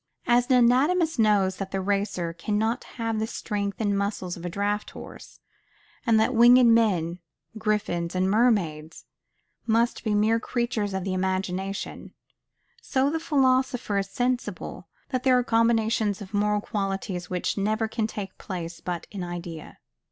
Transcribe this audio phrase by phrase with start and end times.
[0.25, 4.49] As an anatomist knows that the racer cannot have the strength and muscles of the
[4.49, 5.39] draught horse;
[6.07, 7.19] and that winged men,
[7.59, 9.05] griffins, and mermaids
[9.67, 12.15] must be mere creatures of the imagination:
[12.81, 18.07] so the philosopher is sensible that there are combinations of moral qualities which never can
[18.07, 19.77] take place but in idea.